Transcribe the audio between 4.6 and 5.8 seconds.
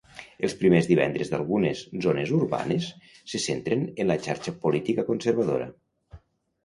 política conservadora.